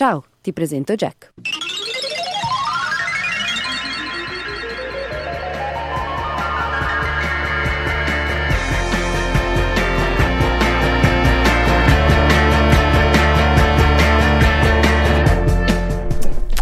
[0.00, 1.34] Ciao, ti presento Jack.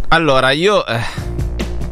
[0.09, 0.99] Allora, io eh,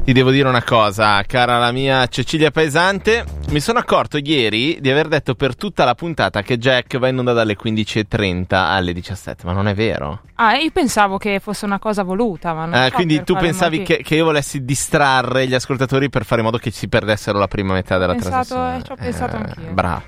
[0.07, 3.25] ti devo dire una cosa, cara la mia Cecilia Paesante.
[3.51, 7.19] Mi sono accorto ieri di aver detto per tutta la puntata che Jack va in
[7.19, 10.21] onda dalle 15.30 alle 17, ma non è vero.
[10.37, 14.03] Ah, io pensavo che fosse una cosa voluta, ma non Eh, quindi tu pensavi che,
[14.05, 17.73] che io volessi distrarre gli ascoltatori per fare in modo che si perdessero la prima
[17.73, 18.77] metà della pensato- trasmissione.
[18.79, 19.73] eh, ci ho pensato anch'io.
[19.73, 20.03] Bravo.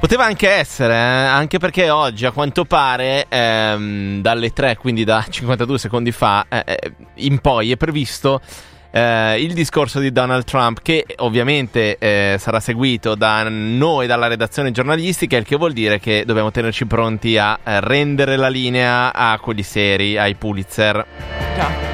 [0.00, 5.24] Poteva anche essere, eh, anche perché oggi a quanto pare ehm, dalle 3, quindi da
[5.28, 8.40] 52 secondi fa eh, eh, in poi è previsto
[8.90, 14.70] eh, il discorso di Donald Trump che ovviamente eh, sarà seguito da noi, dalla redazione
[14.70, 19.38] giornalistica, il che vuol dire che dobbiamo tenerci pronti a eh, rendere la linea a
[19.38, 21.06] quelli seri, ai Pulitzer.
[21.54, 21.89] Già.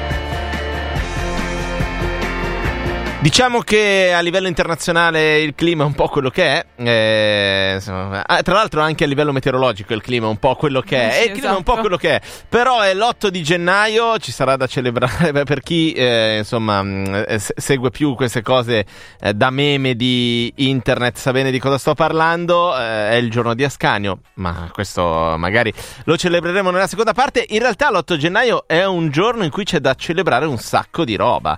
[3.19, 8.23] Diciamo che a livello internazionale il clima è un po' quello che è, eh, insomma,
[8.23, 11.07] ah, tra l'altro anche a livello meteorologico il clima è un po' quello che è,
[11.07, 11.81] Eh sì, e il clima è un po' esatto.
[11.81, 15.93] quello che è, però è l'8 di gennaio, ci sarà da celebrare beh, per chi
[15.93, 18.85] eh, insomma mh, eh, se- segue più queste cose
[19.19, 23.55] eh, da meme di internet, sa bene di cosa sto parlando, eh, è il giorno
[23.55, 25.73] di Ascanio, ma questo magari
[26.05, 29.79] lo celebreremo nella seconda parte, in realtà l'8 gennaio è un giorno in cui c'è
[29.79, 31.57] da celebrare un sacco di roba.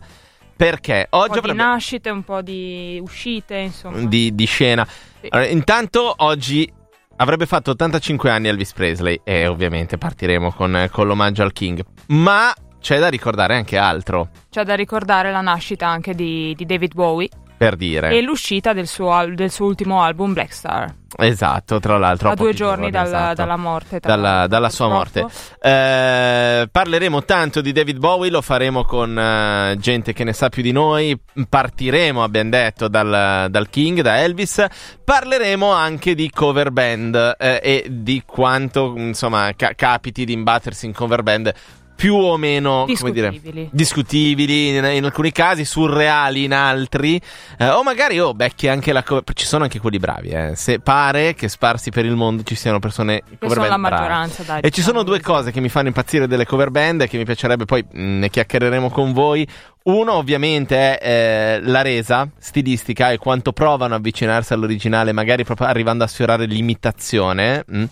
[0.59, 4.01] Perché Un oggi po' di avrebbe- nascite, un po' di uscite, insomma.
[4.01, 4.85] di, di scena.
[5.21, 5.27] Sì.
[5.29, 6.69] Allora, intanto oggi
[7.15, 11.81] avrebbe fatto 85 anni Elvis Presley e ovviamente partiremo con, con l'omaggio al King.
[12.07, 16.93] Ma c'è da ricordare anche altro, C'è da ricordare la nascita anche di, di David
[16.93, 18.09] Bowie per dire.
[18.11, 20.95] e l'uscita del suo, al- del suo ultimo album Black Star.
[21.17, 22.29] Esatto, tra l'altro.
[22.29, 23.33] a due pochi giorni, dalla, esatto.
[23.35, 23.99] dalla morte.
[23.99, 25.25] Dalla, l'altro, dalla sua morte.
[25.61, 30.61] Eh, parleremo tanto di David Bowie, lo faremo con eh, gente che ne sa più
[30.61, 31.19] di noi.
[31.49, 34.65] Partiremo, abbiamo detto, dal, dal King, da Elvis.
[35.03, 40.93] Parleremo anche di cover band eh, e di quanto insomma ca- capiti di imbattersi in
[40.93, 41.53] cover band
[41.99, 43.69] più o meno come dire, Discutibili.
[43.73, 47.19] discutibili in, in alcuni casi, surreali in altri,
[47.57, 49.23] eh, o magari oh, becchi anche la cover.
[49.33, 50.53] Ci sono anche quelli bravi, eh.
[50.55, 53.77] Se pare che sparsi per il mondo ci siano persone Che cover sono band la
[53.89, 54.61] maggioranza, dai.
[54.61, 55.37] E ci sono diciamo due così.
[55.39, 58.29] cose che mi fanno impazzire delle cover band e che mi piacerebbe poi mh, ne
[58.29, 59.45] chiacchiereremo con voi.
[59.83, 65.67] Uno ovviamente è eh, la resa stilistica e quanto provano a avvicinarsi all'originale, magari proprio
[65.67, 67.63] arrivando a sfiorare l'imitazione.
[67.67, 67.83] mh.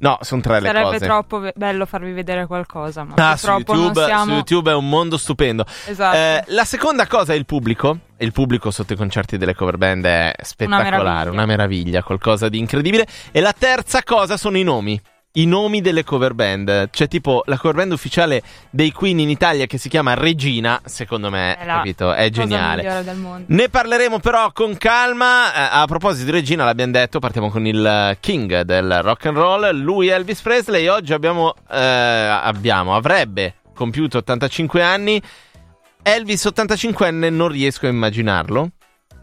[0.00, 1.04] No, sono tre le Sarebbe cose.
[1.06, 4.24] troppo ve- bello farvi vedere qualcosa, ma Ah, su YouTube, non siamo...
[4.24, 5.64] su YouTube è un mondo stupendo.
[5.86, 6.16] Esatto.
[6.16, 7.98] Eh, la seconda cosa è il pubblico.
[8.18, 11.30] Il pubblico sotto i concerti delle cover band è spettacolare, meraviglia.
[11.30, 13.06] una meraviglia, qualcosa di incredibile.
[13.32, 15.00] E la terza cosa sono i nomi.
[15.38, 16.90] I nomi delle cover band.
[16.90, 21.30] C'è tipo la cover band ufficiale dei Queen in Italia che si chiama Regina, secondo
[21.30, 22.12] me, È capito?
[22.12, 22.82] È geniale.
[22.82, 23.44] migliore del mondo.
[23.48, 25.52] Ne parleremo però con calma.
[25.54, 29.70] Eh, a proposito di Regina, l'abbiamo detto, partiamo con il king del rock and roll,
[29.76, 30.88] lui è Elvis Presley.
[30.88, 35.22] Oggi abbiamo, eh, abbiamo, avrebbe compiuto 85 anni.
[36.02, 38.70] Elvis 85enne non riesco a immaginarlo.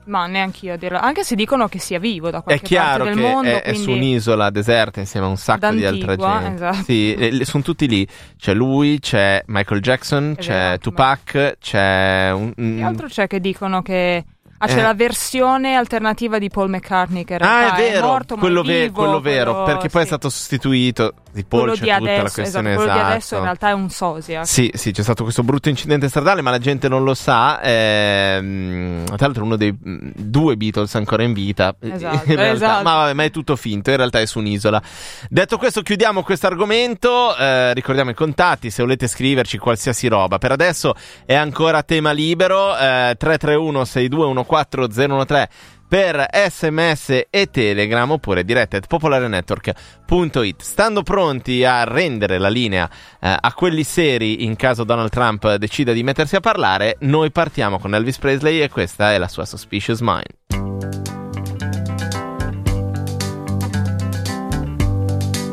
[0.08, 1.00] Ma neanche io a dirlo.
[1.00, 3.50] Anche se dicono che sia vivo da È qualche chiaro parte che del mondo.
[3.50, 6.56] è, è su un'isola deserta insieme a un sacco di altra D'Antigua, gente.
[6.68, 6.84] esatto.
[6.84, 8.08] Sì, sono tutti lì.
[8.38, 13.28] C'è lui, c'è Michael Jackson, È c'è vero, anche Tupac, c'è un, Che altro c'è
[13.28, 14.24] che dicono che...
[14.60, 14.82] Ah, c'è Eh.
[14.84, 18.66] la versione alternativa di Paul McCartney che in Ah, è vero, morto, ma quello, è
[18.66, 21.14] ve- vivo, quello vero, quello- perché poi è stato sostituito.
[21.36, 23.36] Di Paul c'è di tutta la adesso, questione esatto, quello di adesso esatto.
[23.36, 24.46] in realtà è un sosia.
[24.46, 27.60] Sì, sì, c'è stato questo brutto incidente stradale, ma la gente non lo sa.
[27.62, 31.76] ehm, tra l'altro, uno dei mm, due Beatles ancora in vita.
[31.96, 32.84] Esatto, In realtà- esatto.
[32.84, 33.90] Ma vabbè, ma è tutto finto.
[33.90, 34.82] In realtà è su un'isola.
[35.30, 37.36] Detto questo, chiudiamo questo argomento.
[37.38, 40.38] eh, ricordiamo i contatti se volete scriverci qualsiasi roba.
[40.38, 40.94] Per adesso
[41.26, 42.76] è ancora tema libero.
[42.78, 45.50] eh, 331 6214 013
[45.96, 53.34] per sms e telegram oppure diretta at popolarenetwork.it stando pronti a rendere la linea eh,
[53.40, 57.96] a quelli seri in caso Donald Trump decida di mettersi a parlare noi partiamo con
[57.96, 60.36] Elvis Presley e questa è la sua Suspicious Mind.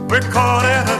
[0.08, 0.91] We're caught in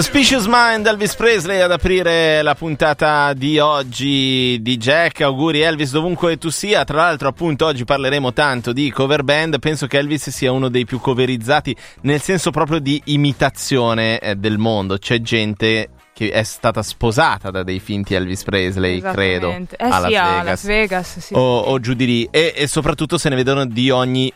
[0.00, 5.20] Suspicious Mind, Elvis Presley ad aprire la puntata di oggi di Jack.
[5.20, 6.84] Auguri Elvis dovunque tu sia.
[6.84, 9.58] Tra l'altro, appunto, oggi parleremo tanto di cover band.
[9.58, 14.56] Penso che Elvis sia uno dei più coverizzati nel senso proprio di imitazione eh, del
[14.56, 14.96] mondo.
[14.96, 19.50] C'è gente che è stata sposata da dei finti Elvis Presley, credo.
[19.50, 20.44] Eh a sì, Vegas.
[20.44, 21.34] Las Vegas, sì.
[21.34, 22.28] o, o giù di lì.
[22.30, 24.32] E, e soprattutto se ne vedono di ogni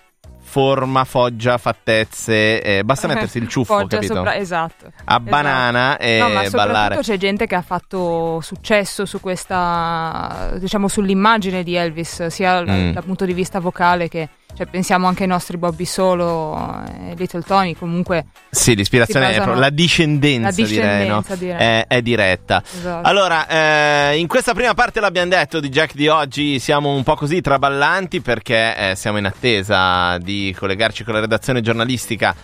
[0.55, 2.63] forma, foggia, fattezze.
[2.63, 4.15] eh, basta mettersi il ciuffo, Foggia capito?
[4.15, 4.87] sopra- esatto.
[4.87, 5.21] A Esatto.
[5.23, 6.99] banana e No, ma soprattutto ballare.
[7.01, 12.93] c'è gente che ha fatto successo su questa, diciamo, sull'immagine di Elvis, sia Mm.
[12.93, 16.57] dal punto di vista vocale che, cioè, pensiamo anche ai nostri Bobby Solo
[16.87, 21.21] e Little Tony, comunque, Sì, l'ispirazione si è basano- proprio la discendenza, La direi, no?
[21.21, 21.57] discendenza, direi.
[21.59, 22.63] È, è diretta.
[22.65, 23.09] Esatto.
[23.09, 27.17] Allora, eh, in questa prima parte l'abbiamo detto di Jack di oggi, siamo un po'
[27.17, 32.35] così traballanti perché eh, siamo in attesa di collegarci con la redazione giornalistica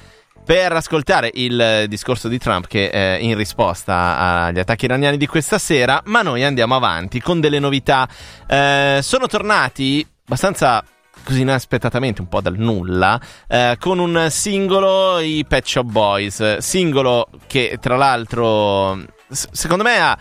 [0.43, 5.59] per ascoltare il discorso di Trump che eh, in risposta agli attacchi iraniani di questa
[5.59, 8.09] sera, ma noi andiamo avanti con delle novità.
[8.49, 10.83] Eh, sono tornati abbastanza
[11.25, 17.29] così inaspettatamente, un po' dal nulla, eh, con un singolo, i Pet Shop Boys, singolo
[17.47, 18.99] che tra l'altro
[19.29, 20.17] s- secondo me ha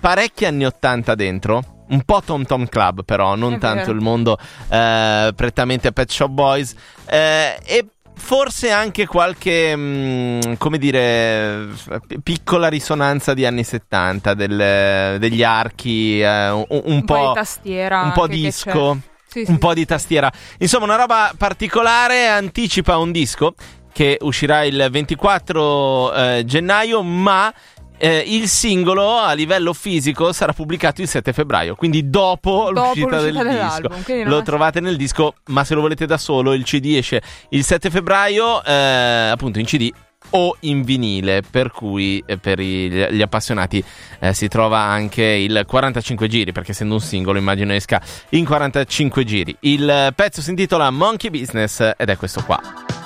[0.00, 1.62] parecchi anni 80 dentro.
[1.90, 3.92] Un po' Tom Tom Club, però, non È tanto vero.
[3.92, 6.74] il mondo eh, prettamente Pet Shop Boys.
[7.06, 15.16] eh, e forse anche qualche, mm, come dire, f- piccola risonanza di anni 70, del-
[15.18, 18.02] degli archi, eh, un, un un, po', po', di tastiera.
[18.02, 19.08] un po' anche che disco, c'è.
[19.28, 19.74] Sì, sì, un po' sì.
[19.74, 20.32] di tastiera.
[20.58, 23.54] Insomma, una roba particolare, anticipa un disco
[23.92, 27.52] che uscirà il 24 eh, gennaio, ma
[27.98, 33.20] eh, il singolo a livello fisico sarà pubblicato il 7 febbraio, quindi dopo, Dopo l'uscita,
[33.20, 34.22] l'uscita del disco.
[34.24, 37.20] Lo trovate nel disco, ma se lo volete da solo, il CD esce
[37.50, 39.92] il 7 febbraio, eh, appunto in CD
[40.30, 43.82] o in vinile, per cui eh, per gli appassionati
[44.20, 49.24] eh, si trova anche il 45 giri, perché essendo un singolo immagino esca in 45
[49.24, 49.56] giri.
[49.60, 52.97] Il pezzo si intitola Monkey Business ed è questo qua.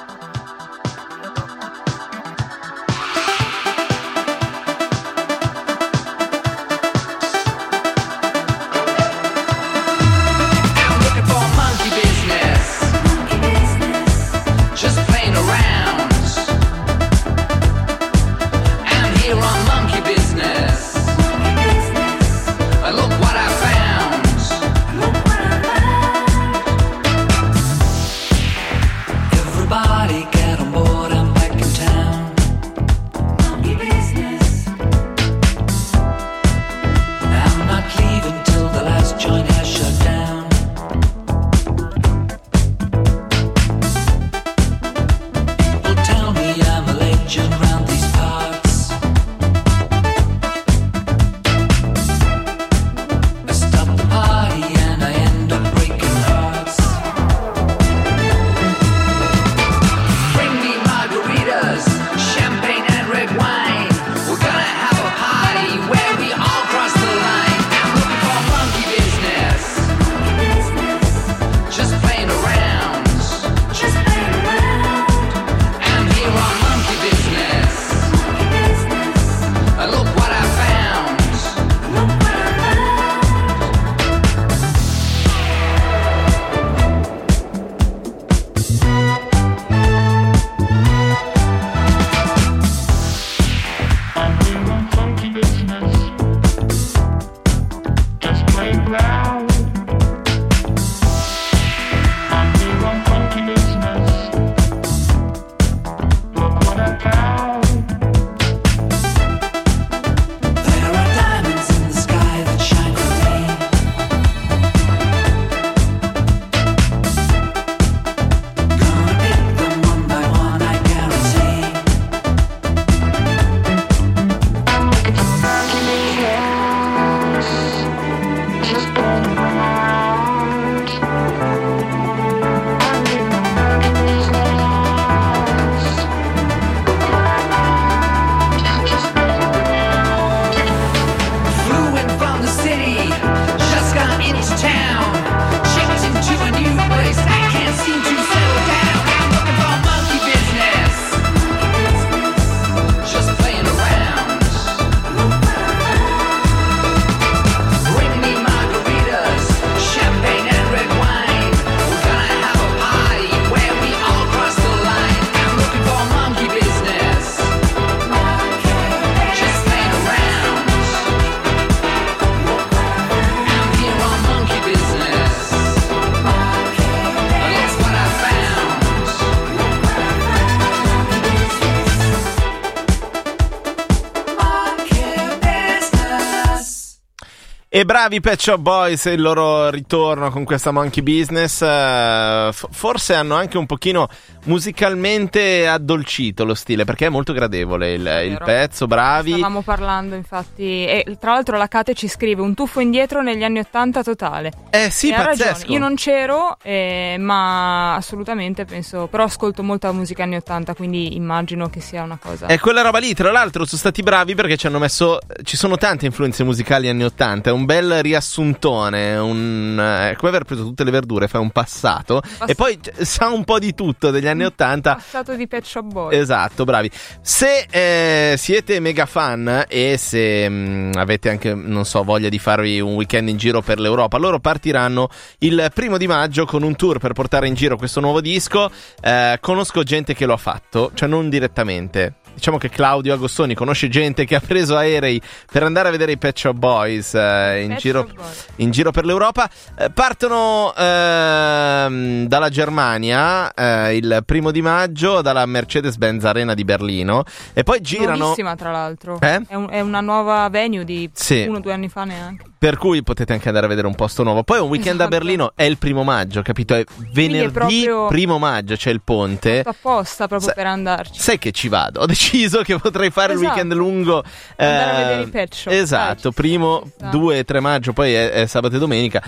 [187.83, 191.63] E bravi Pet Shop Boys e il loro ritorno con questa Monkey Business.
[191.63, 194.09] eh, forse hanno anche un pochino
[194.45, 198.87] musicalmente addolcito lo stile perché è molto gradevole il, il pezzo.
[198.87, 199.33] Bravi.
[199.33, 203.59] Stavamo parlando infatti e tra l'altro la Kate ci scrive un tuffo indietro negli anni
[203.59, 204.53] 80 totale.
[204.71, 205.73] Eh sì, E pazzesco.
[205.73, 211.69] io non c'ero eh, ma assolutamente penso, però ascolto molta musica anni 80 quindi immagino
[211.69, 212.47] che sia una cosa...
[212.47, 215.19] È quella roba lì, tra l'altro sono stati bravi perché ci hanno messo.
[215.43, 217.51] Ci sono tante influenze musicali anni 80.
[217.51, 219.17] È un bel riassuntone.
[219.17, 222.21] Un, è come aver preso tutte le verdure, fai un passato.
[222.47, 224.95] E poi c- sa un po' di tutto degli anni 80.
[224.95, 226.15] Passato di Pet Shop Boy.
[226.15, 226.91] Esatto, bravi.
[227.23, 232.81] Se eh, siete mega fan e se mh, avete anche, non so, voglia di farvi
[232.81, 236.99] un weekend in giro per l'Europa, loro partiranno il primo di maggio con un tour
[236.99, 238.71] per portare in giro questo nuovo disco.
[239.01, 242.17] Eh, conosco gente che lo ha fatto, cioè non direttamente.
[242.35, 246.19] Diciamo che Claudio Agostoni conosce gente che ha preso aerei per andare a vedere i
[246.19, 248.09] Pet Shop Boys eh, in giro,
[248.57, 249.49] in giro per l'Europa.
[249.79, 257.25] Eh, partono ehm, dalla Germania eh, il primo di maggio dalla Mercedes-Benz Arena di Berlino
[257.53, 258.17] e poi girano.
[258.17, 259.19] Nuovissima, tra l'altro.
[259.21, 259.43] Eh?
[259.49, 261.45] È, un- è una nuova venue di Sì.
[261.49, 262.45] uno o due anni fa neanche.
[262.63, 264.45] Per cui potete anche andare a vedere un posto nuovo.
[264.45, 265.09] Poi un weekend a Esatto.
[265.19, 266.75] Berlino è il primo maggio, capito?
[266.77, 269.63] È venerdì proprio- primo maggio, c'è il ponte.
[269.67, 271.21] Apposta proprio Sa- per andarci.
[271.21, 272.01] Sai che ci vado?
[272.01, 273.53] Ho deciso che potrei fare il Esatto.
[273.55, 274.23] weekend lungo.
[274.57, 277.09] Andare a eh, vedere i Pet Shop, Esatto, dai, primo, sta.
[277.09, 279.23] 2 3 maggio, poi è, è sabato e domenica.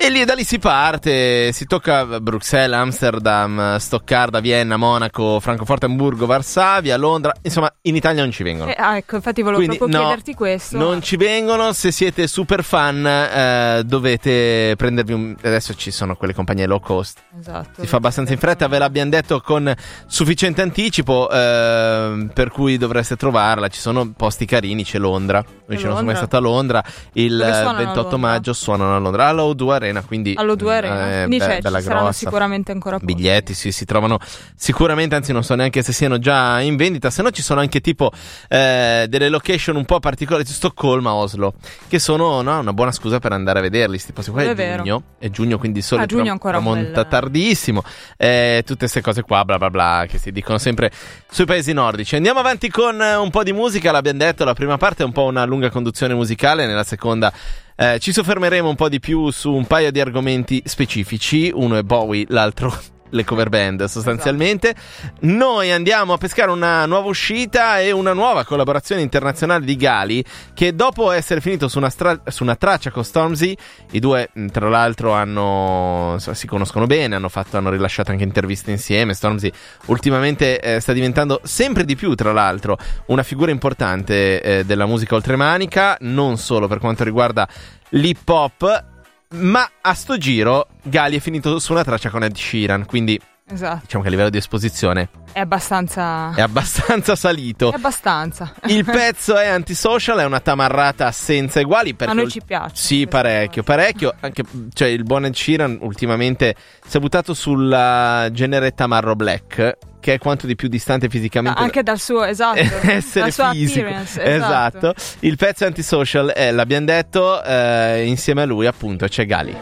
[0.00, 6.24] E lì da lì si parte, si tocca Bruxelles, Amsterdam, Stoccarda, Vienna, Monaco, Francoforte, Hamburgo,
[6.24, 7.34] Varsavia, Londra.
[7.42, 8.70] Insomma, in Italia non ci vengono.
[8.70, 10.78] Eh, ah, ecco, infatti volevo Quindi, proprio no, chiederti questo.
[10.78, 15.36] Non ci vengono, se siete super fan eh, dovete prendervi un...
[15.36, 17.18] Adesso ci sono quelle compagnie low cost.
[17.36, 17.80] Esatto.
[17.80, 19.74] Si fa abbastanza in fretta, ve l'abbiamo detto con
[20.06, 23.66] sufficiente anticipo, ehm, per cui dovreste trovarla.
[23.66, 25.44] Ci sono posti carini, c'è Londra.
[25.70, 26.84] Io ci sono mai stato a Londra.
[27.14, 28.16] Il A 28 Londra?
[28.30, 30.02] maggio suonano a Londra, alla O2 Arena.
[30.02, 31.06] Quindi, Allo 2 Arena.
[31.22, 32.18] eh, Quindi be- cioè, bella ci saranno grossa.
[32.18, 33.14] sicuramente ancora posti.
[33.14, 34.18] Biglietti sì, si trovano
[34.54, 37.80] sicuramente, anzi non so neanche se siano già in vendita, se no ci sono anche
[37.80, 38.10] tipo
[38.48, 41.54] eh, delle location un po' particolari, Stoccolma, Oslo,
[41.88, 44.76] che sono no, una buona scusa per andare a vederli, sti posti qua è, È
[44.76, 47.82] giugno, è giugno quindi solo Ah, giugno ancora un monta bel- tardissimo,
[48.16, 50.90] eh, tutte queste cose qua bla bla bla che si dicono sempre
[51.30, 52.16] sui paesi nordici.
[52.16, 55.12] Andiamo avanti con eh, un po' di musica, l'abbiamo detto, la prima parte è un
[55.12, 57.32] po' una lunga conduzione musicale, nella seconda
[57.76, 61.50] eh, ci soffermeremo un po' di più su un paio di argomenti specifici.
[61.54, 64.74] Uno è Bowie, l'altro le cover band sostanzialmente.
[65.20, 70.24] Noi andiamo a pescare una nuova uscita e una nuova collaborazione internazionale di Gali
[70.54, 73.56] che dopo essere finito su una, stra- su una traccia con Stormzy,
[73.92, 78.70] i due mh, tra l'altro hanno, si conoscono bene, hanno, fatto, hanno rilasciato anche interviste
[78.70, 79.14] insieme.
[79.14, 79.50] Stormzy
[79.86, 85.14] ultimamente eh, sta diventando sempre di più tra l'altro una figura importante eh, della musica
[85.14, 87.48] oltremanica, non solo per quanto riguarda
[87.90, 88.84] l'hip hop,
[89.30, 93.80] ma a sto giro Gali è finito su una traccia con Ed Sheeran, quindi Esatto.
[93.82, 96.34] diciamo che a livello di esposizione È abbastanza.
[96.34, 97.72] è abbastanza salito.
[97.72, 98.52] È abbastanza.
[98.66, 101.94] Il pezzo è antisocial, è una tamarrata senza uguali.
[101.98, 102.74] A noi ci piace.
[102.74, 104.14] Sì, parecchio, parecchio.
[104.20, 106.54] Anche, cioè, il buon Ed Sheeran ultimamente
[106.86, 111.60] si è buttato sulla genere Tamarro Black, che è quanto di più distante fisicamente.
[111.60, 112.58] Anche dal suo, esatto.
[112.82, 114.94] essere dal fisico appearance, esatto.
[115.20, 119.56] il pezzo è antisocial e l'abbiamo detto eh, insieme a lui appunto c'è Gali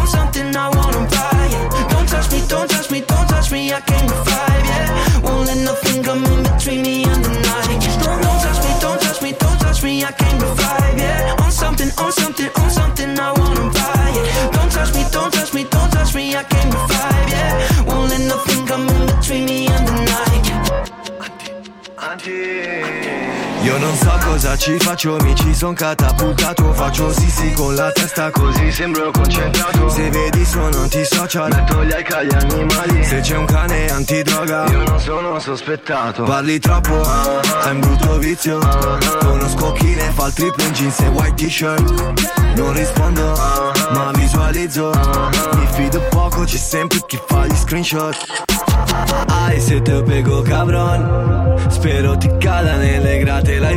[0.00, 0.56] on something.
[0.56, 0.71] I
[23.72, 26.74] Io non so cosa ci faccio, mi ci son catapultato.
[26.74, 29.88] Faccio sì sì con la testa così sembro concentrato.
[29.88, 33.02] Se vedi sono antisocial, metto gli alca agli animali.
[33.02, 36.24] Se c'è un cane antidroga, io non sono sospettato.
[36.24, 38.58] Parli troppo, hai un brutto vizio.
[39.20, 42.56] Conosco chi ne fa il triplo in jeans e white t-shirt.
[42.56, 43.32] Non rispondo,
[43.92, 44.90] ma visualizzo.
[45.54, 48.16] Mi fido poco, c'è sempre chi fa gli screenshot.
[49.28, 53.11] Ai se te pego cabron Spero ti cada nelle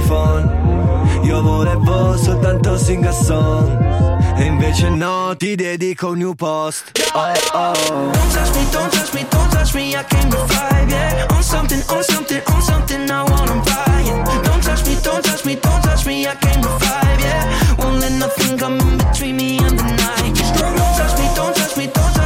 [0.05, 6.33] grate l'iPhone Io volevo soltanto sing a song E invece no, ti dedico un new
[6.35, 9.95] post Oh oh Don't touch me, don't touch me, don't touch me.
[9.95, 11.27] I came to vibe, yeah.
[11.29, 13.09] On something, on something, on something.
[13.09, 14.43] I wanna buy it.
[14.43, 16.27] Don't touch me, don't touch me, don't touch me.
[16.27, 17.75] I came to vibe, yeah.
[17.77, 20.35] Won't let nothing come in between me and the night.
[20.59, 21.54] Don't touch me, don't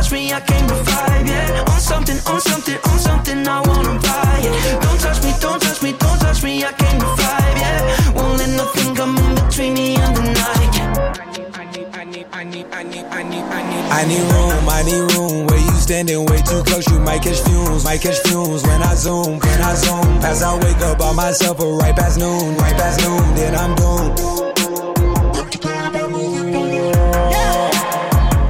[0.09, 0.33] touch me.
[0.33, 1.73] I came to vibe, yeah.
[1.73, 3.47] On something, on something, on something.
[3.47, 4.81] I wanna buy it.
[4.81, 6.63] Don't touch me, don't touch me, don't touch me.
[6.63, 8.11] I came to vibe, yeah.
[8.13, 10.57] Won't let nothing come in between me and the night.
[13.91, 15.47] I need room, I need room.
[15.47, 18.63] Where you standing way too close, you might catch fumes, might catch fumes.
[18.63, 22.17] When I zoom, when I zoom, as I wake up by myself, or right past
[22.17, 24.48] noon, right past noon, then I'm doomed.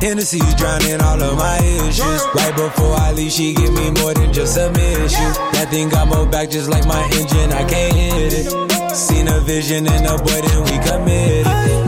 [0.01, 2.21] Hennessy drowning all of my issues.
[2.33, 5.29] Right before I leave, she give me more than just submission.
[5.53, 8.95] That thing got more back just like my engine, I can't hit it.
[8.95, 11.78] Seen a vision in a boy, then we committed.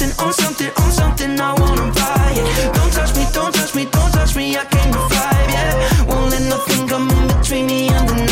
[0.00, 1.40] Something, on something, on something.
[1.40, 2.74] I wanna buy it.
[2.74, 4.56] Don't touch me, don't touch me, don't touch me.
[4.56, 6.04] I came to vibe, yeah.
[6.06, 8.28] Won't let nothing come in between me and the night.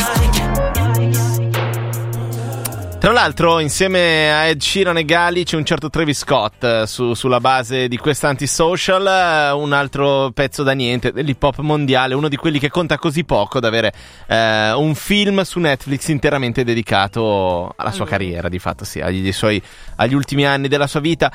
[2.99, 7.15] Tra l'altro, insieme a Ed Sheeran e Gali c'è un certo Travis Scott eh, su-
[7.15, 12.29] sulla base di questa antisocial, eh, un altro pezzo da niente dell'hip hop mondiale, uno
[12.29, 13.93] di quelli che conta così poco da avere
[14.27, 19.63] eh, un film su Netflix interamente dedicato alla sua carriera, di fatto sì, agli, suoi-
[19.97, 21.33] agli ultimi anni della sua vita.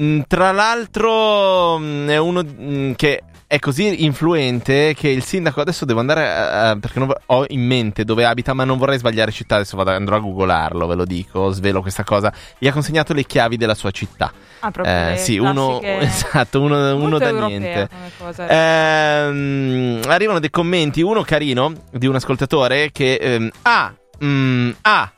[0.00, 5.84] Mm, tra l'altro mm, è uno mm, che è così influente che il sindaco adesso
[5.84, 9.32] devo andare a- a- perché non ho in mente dove abita ma non vorrei sbagliare
[9.32, 12.32] città adesso vado, andrò a googolarlo ve lo dico svelo questa cosa.
[12.58, 14.32] Gli ha consegnato le chiavi della sua città.
[14.60, 17.88] Ah, proprio Eh, sì uno esatto uno, uno da niente.
[18.16, 18.46] cosa.
[18.46, 23.92] Ehm, arrivano dei commenti uno carino di un ascoltatore che ehm, ah,
[24.24, 25.12] mm, ah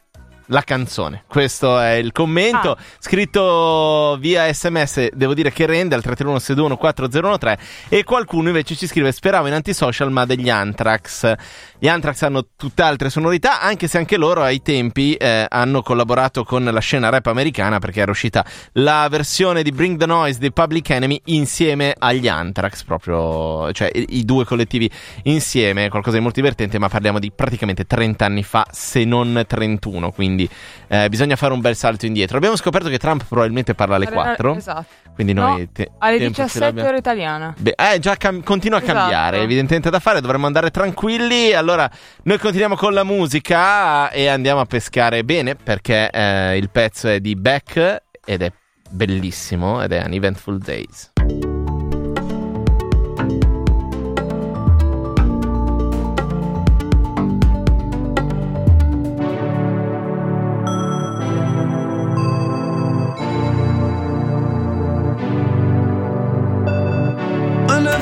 [0.47, 2.77] la canzone, questo è il commento Ah.
[2.99, 7.57] scritto via sms, devo dire che rende al 331 4013
[7.89, 11.35] e qualcuno invece ci scrive speravo in antisocial ma degli Anthrax.
[11.79, 16.65] Gli Anthrax hanno tutt'altre sonorità anche se anche loro ai tempi eh, hanno collaborato con
[16.65, 20.91] la scena rap americana perché era uscita la versione di Bring the Noise dei Public
[20.91, 24.91] Enemy insieme agli Anthrax, proprio cioè i, i due collettivi
[25.25, 30.11] insieme, qualcosa di molto divertente ma parliamo di praticamente 30 anni fa se non 31
[30.13, 30.32] quindi
[30.89, 32.37] eh, bisogna fare un bel salto indietro.
[32.37, 34.55] Abbiamo scoperto che Trump probabilmente parla alle 4.
[34.57, 34.87] Esatto.
[35.15, 36.89] Quindi noi No, te- alle tempo ce 17 l'abbiamo.
[36.89, 37.55] ore italiana.
[37.59, 38.99] Beh, eh, già cam- continua a Esatto.
[38.99, 41.53] cambiare, evidentemente da fare, dovremmo andare tranquilli.
[41.53, 41.91] Allora,
[42.23, 47.21] noi continuiamo con la musica e andiamo a pescare bene perché eh, il pezzo è
[47.21, 48.51] di Beck ed è
[48.89, 51.12] bellissimo ed è An Eventful Days.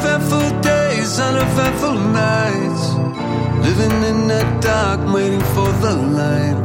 [0.03, 2.95] Uneventful days, uneventful nights.
[3.63, 6.57] Living in the dark, waiting for the light.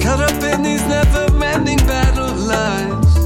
[0.00, 3.16] Caught up in these never ending battle lines.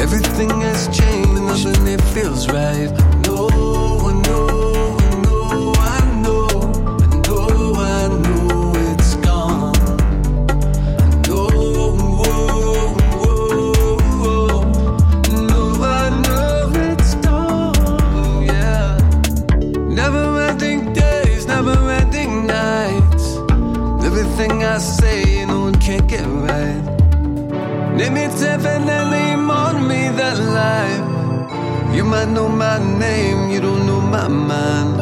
[0.00, 3.13] Everything has changed, nothing it feels right.
[27.96, 31.94] Name it definitely to me than life.
[31.94, 35.00] You might know my name, you don't know my mind.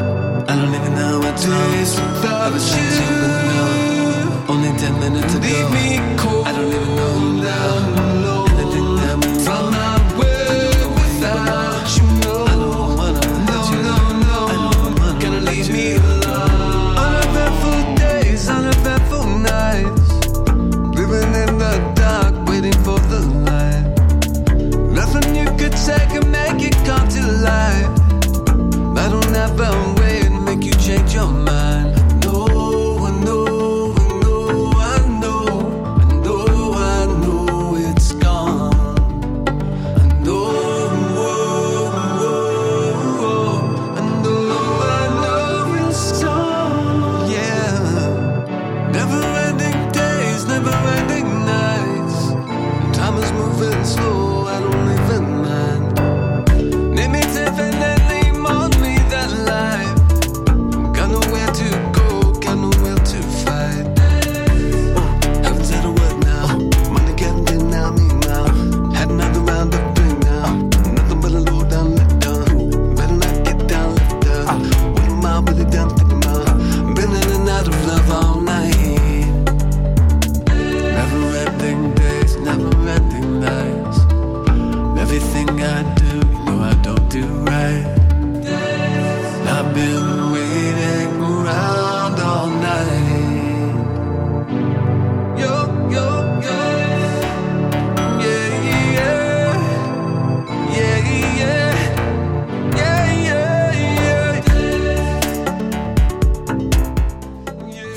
[0.50, 4.52] I don't even know what days without you.
[4.52, 5.46] Only ten minutes ago.
[5.46, 6.21] Leave me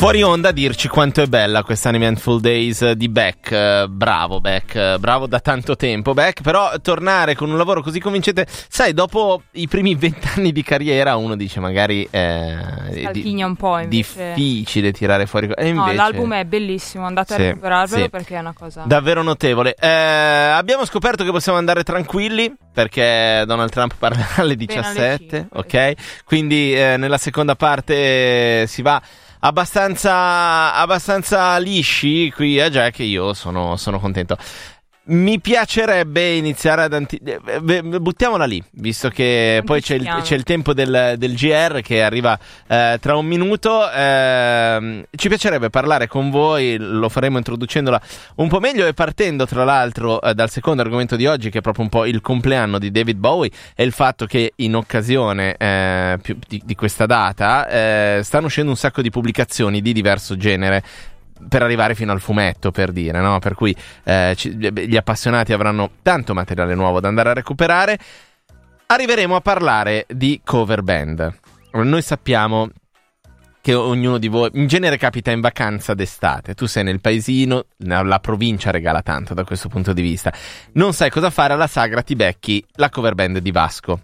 [0.05, 3.87] fuori onda dirci quanto è bella questa Handful Days di Beck.
[3.87, 8.93] Bravo Beck, bravo da tanto tempo Beck, però tornare con un lavoro così convincente, sai,
[8.93, 12.55] dopo i primi vent'anni di carriera uno dice magari eh,
[13.01, 14.33] Scalpigna un po' invece.
[14.35, 15.47] difficile tirare fuori...
[15.47, 15.95] E No, invece...
[15.95, 18.09] l'album è bellissimo, andate Sì, a recuperarvelo sì.
[18.11, 18.83] perché è una cosa...
[18.85, 19.73] Davvero notevole.
[19.73, 25.17] Eh, abbiamo scoperto che possiamo andare tranquilli perché Donald Trump parla alle Appena alle 17,
[25.17, 25.93] cinque, ok?
[26.25, 29.01] Quindi eh, nella seconda parte si va
[29.47, 34.37] abbastanza, abbastanza lisci qui a Jack e io sono, sono contento.
[35.07, 40.33] Mi piacerebbe iniziare ad anti- eh, eh, buttiamola lì, visto che poi c'è il, c'è
[40.33, 43.87] il tempo del, del GR che arriva eh, tra un minuto.
[43.91, 48.01] Ehm, ci piacerebbe parlare con voi, lo faremo introducendola
[48.37, 51.61] un po' meglio e partendo tra l'altro eh, dal secondo argomento di oggi, che è
[51.61, 56.17] proprio un po' il compleanno di David Bowie e il fatto che in occasione eh,
[56.19, 60.83] più- di, di questa data eh, stanno uscendo un sacco di pubblicazioni di diverso genere
[61.47, 63.39] per arrivare fino al fumetto, per dire, no?
[63.39, 67.97] Per cui eh, ci- gli appassionati avranno tanto materiale nuovo da andare a recuperare.
[68.87, 71.37] Arriveremo a parlare di cover band.
[71.73, 72.69] Noi sappiamo
[73.61, 78.19] che ognuno di voi, in genere capita in vacanza d'estate, tu sei nel paesino, la
[78.19, 80.31] provincia regala tanto da questo punto di vista,
[80.73, 83.99] non sai cosa fare alla sagra, ti becchi la cover band di Vasco.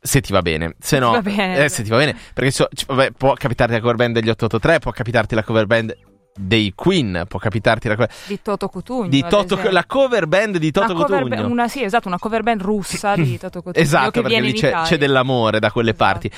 [0.00, 1.64] Se ti va bene, se no, va bene.
[1.64, 4.78] eh, se ti va bene, perché so- vabbè, può capitarti la cover band degli 883,
[4.78, 5.96] può capitarti la cover band
[6.36, 9.08] dei Queen, può capitarti la cover Di Toto Cutugno.
[9.08, 11.42] di Toto, la cover band di Toto Una cover Cotugno.
[11.42, 13.84] ba- una, sì, esatto, una cover band russa di Toto Cutugno.
[13.84, 16.04] Esatto, perché lì c'è, c'è dell'amore da quelle Esatto.
[16.10, 16.30] parti.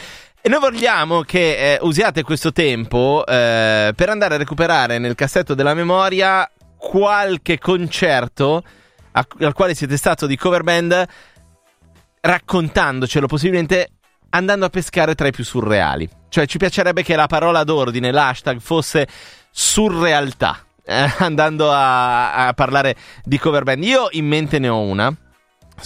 [0.42, 5.54] E noi vogliamo che eh, usiate questo tempo eh, per andare a recuperare nel cassetto
[5.54, 8.62] della memoria qualche concerto
[9.12, 11.06] a- al quale siete stato di cover band
[12.20, 13.90] raccontandocelo, possibilmente
[14.30, 16.08] andando a pescare tra i più surreali.
[16.28, 19.06] Cioè ci piacerebbe che la parola d'ordine, l'hashtag fosse
[19.50, 23.84] surrealtà, eh, andando a, a parlare di cover band.
[23.84, 25.14] Io in mente ne ho una.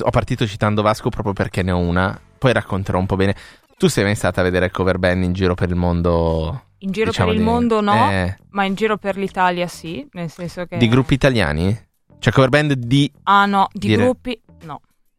[0.00, 2.18] Ho partito citando Vasco proprio perché ne ho una.
[2.38, 3.34] Poi racconterò un po' bene.
[3.76, 6.64] Tu sei mai stata a vedere cover band in giro per il mondo?
[6.78, 10.06] In giro diciamo, per il di- mondo no, eh, ma in giro per l'Italia sì,
[10.12, 10.76] nel senso che...
[10.78, 11.78] Di gruppi italiani?
[12.18, 13.10] Cioè cover band di...
[13.24, 14.40] Ah no, di dire- gruppi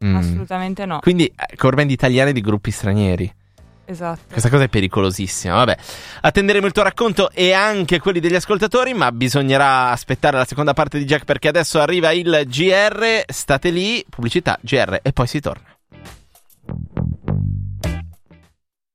[0.04, 0.16] Mm.
[0.16, 1.00] assolutamente no.
[1.00, 3.34] Quindi eh, cover band italiane di gruppi stranieri.
[3.86, 4.22] Esatto.
[4.30, 5.56] Questa cosa è pericolosissima.
[5.56, 5.78] Vabbè,
[6.22, 10.98] attenderemo il tuo racconto e anche quelli degli ascoltatori, ma bisognerà aspettare la seconda parte
[10.98, 13.24] di Jack perché adesso arriva il GR.
[13.28, 15.66] State lì, pubblicità, GR e poi si torna.